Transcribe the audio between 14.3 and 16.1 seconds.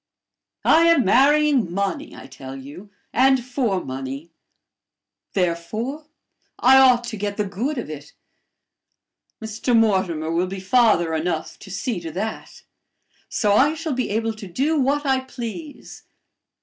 to do what I please.